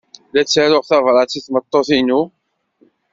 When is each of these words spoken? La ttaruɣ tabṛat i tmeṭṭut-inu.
La 0.33 0.41
ttaruɣ 0.43 0.83
tabṛat 0.89 1.33
i 1.39 1.41
tmeṭṭut-inu. 1.45 2.21